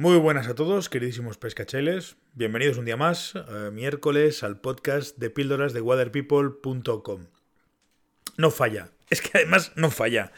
[0.00, 2.18] Muy buenas a todos, queridísimos pescacheles.
[2.34, 7.26] Bienvenidos un día más, eh, miércoles, al podcast de píldoras de waterpeople.com.
[8.36, 10.30] No falla, es que además no falla.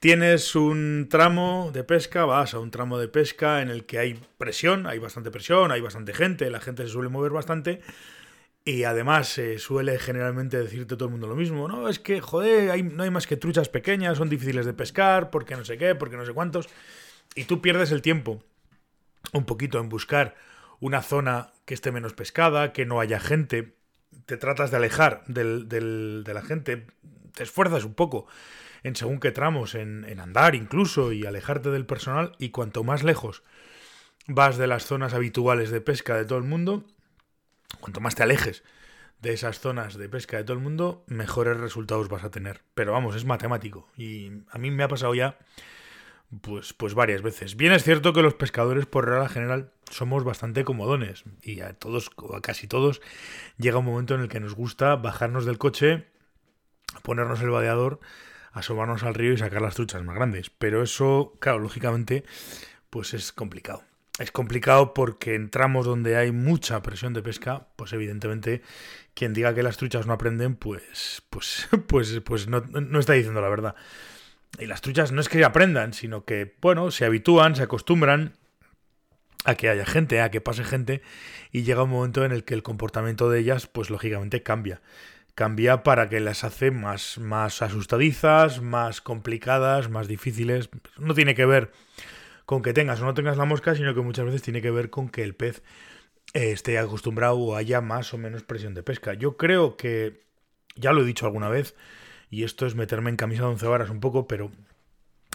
[0.00, 4.18] Tienes un tramo de pesca, vas a un tramo de pesca en el que hay
[4.38, 7.82] presión, hay bastante presión, hay bastante gente, la gente se suele mover bastante.
[8.64, 11.90] Y además se suele generalmente decirte todo el mundo lo mismo, ¿no?
[11.90, 15.66] Es que, joder, no hay más que truchas pequeñas, son difíciles de pescar, porque no
[15.66, 16.70] sé qué, porque no sé cuántos.
[17.34, 18.42] Y tú pierdes el tiempo
[19.32, 20.34] un poquito en buscar
[20.80, 23.76] una zona que esté menos pescada, que no haya gente,
[24.26, 26.86] te tratas de alejar del, de la gente,
[27.34, 28.26] te esfuerzas un poco
[28.82, 33.04] en según qué tramos, en, en andar incluso y alejarte del personal y cuanto más
[33.04, 33.42] lejos
[34.26, 36.84] vas de las zonas habituales de pesca de todo el mundo,
[37.80, 38.62] cuanto más te alejes
[39.20, 42.60] de esas zonas de pesca de todo el mundo, mejores resultados vas a tener.
[42.74, 43.88] Pero vamos, es matemático.
[43.96, 45.38] Y a mí me ha pasado ya
[46.40, 47.56] pues, pues varias veces.
[47.56, 51.24] Bien es cierto que los pescadores, por regla general, somos bastante comodones.
[51.42, 53.02] Y a todos, o a casi todos,
[53.58, 56.06] llega un momento en el que nos gusta bajarnos del coche,
[57.02, 58.00] ponernos el vadeador,
[58.52, 60.50] asomarnos al río y sacar las truchas más grandes.
[60.50, 62.24] Pero eso, claro, lógicamente,
[62.88, 63.82] pues es complicado.
[64.18, 68.62] Es complicado porque en tramos donde hay mucha presión de pesca, pues evidentemente
[69.14, 73.40] quien diga que las truchas no aprenden, pues, pues, pues, pues no, no está diciendo
[73.40, 73.74] la verdad.
[74.58, 78.34] Y las truchas no es que aprendan, sino que, bueno, se habitúan, se acostumbran
[79.44, 81.02] a que haya gente, a que pase gente,
[81.50, 84.80] y llega un momento en el que el comportamiento de ellas, pues lógicamente cambia.
[85.34, 90.68] Cambia para que las hace más, más asustadizas, más complicadas, más difíciles.
[90.98, 91.72] No tiene que ver
[92.44, 94.90] con que tengas o no tengas la mosca, sino que muchas veces tiene que ver
[94.90, 95.62] con que el pez
[96.34, 99.14] eh, esté acostumbrado o haya más o menos presión de pesca.
[99.14, 100.20] Yo creo que,
[100.76, 101.74] ya lo he dicho alguna vez,
[102.32, 104.50] y esto es meterme en camisa de once varas un poco, pero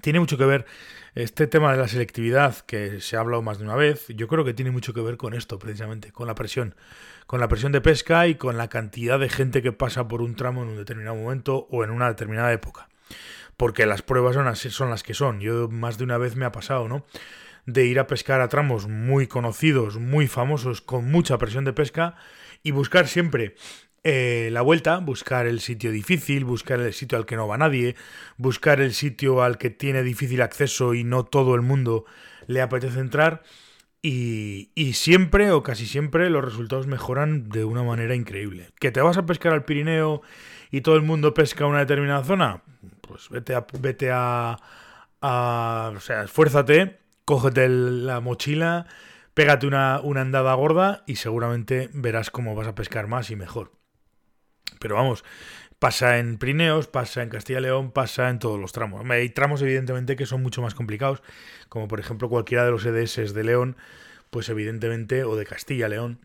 [0.00, 0.66] tiene mucho que ver
[1.14, 4.08] este tema de la selectividad que se ha hablado más de una vez.
[4.08, 6.74] Yo creo que tiene mucho que ver con esto, precisamente, con la presión,
[7.28, 10.34] con la presión de pesca y con la cantidad de gente que pasa por un
[10.34, 12.88] tramo en un determinado momento o en una determinada época.
[13.56, 15.38] Porque las pruebas son, son las que son.
[15.38, 17.06] Yo más de una vez me ha pasado, ¿no?
[17.66, 22.16] De ir a pescar a tramos muy conocidos, muy famosos, con mucha presión de pesca
[22.64, 23.54] y buscar siempre
[24.02, 27.96] eh, la vuelta, buscar el sitio difícil, buscar el sitio al que no va nadie,
[28.38, 32.06] buscar el sitio al que tiene difícil acceso y no todo el mundo
[32.46, 33.42] le apetece entrar.
[34.02, 38.70] Y, y, siempre o casi siempre los resultados mejoran de una manera increíble.
[38.80, 40.22] ¿Que te vas a pescar al Pirineo
[40.70, 42.62] y todo el mundo pesca una determinada zona?
[43.02, 43.66] Pues vete a...
[43.78, 44.56] Vete a,
[45.20, 48.86] a o sea, esfuérzate, cógete la mochila,
[49.34, 53.79] pégate una, una andada gorda y seguramente verás cómo vas a pescar más y mejor.
[54.80, 55.24] Pero vamos,
[55.78, 59.08] pasa en Prineos, pasa en Castilla y León, pasa en todos los tramos.
[59.10, 61.22] Hay tramos, evidentemente, que son mucho más complicados,
[61.68, 63.76] como por ejemplo cualquiera de los EDS de León,
[64.30, 66.20] pues evidentemente, o de Castilla y León,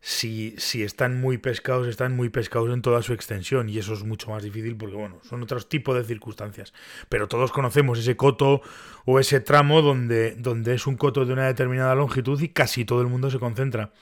[0.00, 4.04] si, si están muy pescados, están muy pescados en toda su extensión, y eso es
[4.04, 6.74] mucho más difícil porque, bueno, son otros tipos de circunstancias.
[7.08, 8.60] Pero todos conocemos ese coto
[9.06, 13.00] o ese tramo donde, donde es un coto de una determinada longitud y casi todo
[13.00, 13.92] el mundo se concentra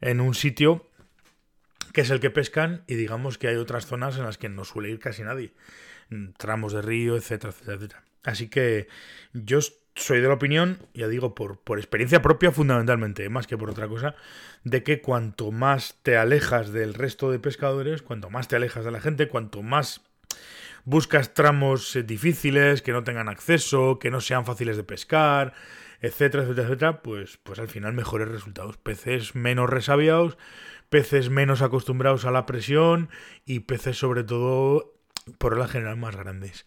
[0.00, 0.86] en un sitio
[1.94, 4.64] que es el que pescan, y digamos que hay otras zonas en las que no
[4.64, 5.54] suele ir casi nadie.
[6.10, 8.04] Mm, tramos de río, etcétera, etcétera, etcétera.
[8.24, 8.88] Así que
[9.32, 9.60] yo
[9.94, 13.86] soy de la opinión, ya digo, por, por experiencia propia fundamentalmente, más que por otra
[13.86, 14.16] cosa,
[14.64, 18.90] de que cuanto más te alejas del resto de pescadores, cuanto más te alejas de
[18.90, 20.02] la gente, cuanto más
[20.84, 25.54] buscas tramos eh, difíciles, que no tengan acceso, que no sean fáciles de pescar,
[26.00, 28.76] etcétera, etcétera, etcétera, pues, pues al final mejores resultados.
[28.76, 30.36] Peces menos resabiados,
[30.88, 33.08] peces menos acostumbrados a la presión
[33.44, 34.94] y peces sobre todo
[35.38, 36.66] por la general más grandes.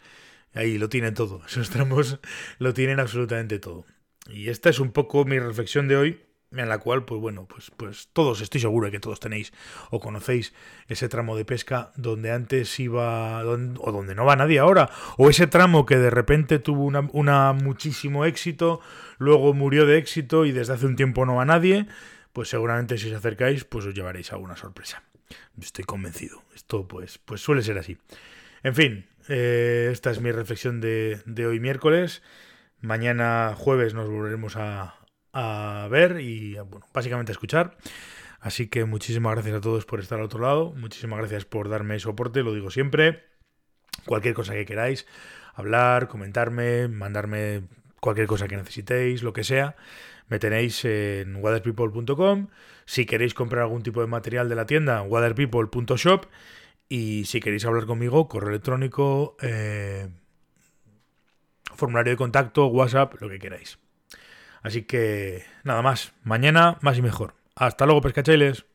[0.53, 2.19] Ahí lo tienen todo, esos tramos
[2.59, 3.85] lo tienen absolutamente todo.
[4.29, 7.71] Y esta es un poco mi reflexión de hoy, en la cual, pues bueno, pues,
[7.75, 9.53] pues todos, estoy seguro de que todos tenéis
[9.89, 10.53] o conocéis
[10.87, 15.47] ese tramo de pesca donde antes iba, o donde no va nadie ahora, o ese
[15.47, 18.81] tramo que de repente tuvo una, una muchísimo éxito,
[19.17, 21.87] luego murió de éxito y desde hace un tiempo no va nadie
[22.37, 25.01] pues seguramente si os acercáis, pues os llevaréis alguna sorpresa.
[25.59, 26.43] Estoy convencido.
[26.53, 27.97] Esto pues, pues suele ser así.
[28.61, 31.19] En fin, eh, esta es mi reflexión de,
[31.49, 32.21] hoy miércoles.
[32.79, 34.99] Mañana jueves nos volveremos a,
[35.89, 37.75] ver y bueno, básicamente a escuchar.
[38.39, 40.73] Así que muchísimas gracias a todos por estar al otro lado.
[40.73, 43.23] Muchísimas gracias por darme soporte, lo digo siempre.
[44.05, 45.07] Cualquier cosa que queráis,
[45.55, 47.63] hablar, comentarme, mandarme
[47.99, 49.75] cualquier cosa que necesitéis, lo que sea
[50.27, 52.47] me tenéis en waterpeople.com.
[52.85, 56.25] Si queréis comprar algún tipo de material de la tienda, waterpeople.shop.
[56.89, 60.07] Y si queréis hablar conmigo, correo electrónico, eh,
[61.75, 63.77] formulario de contacto, WhatsApp, lo que queráis.
[64.61, 67.35] Así que nada más, mañana más y mejor.
[67.55, 68.65] Hasta luego, pescachailes.